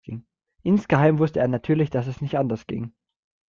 Insgeheim 0.63 1.19
wusste 1.19 1.41
er 1.41 1.47
natürlich, 1.47 1.91
dass 1.91 2.07
es 2.07 2.21
nicht 2.21 2.35
anders 2.35 2.65
ging. 2.65 2.91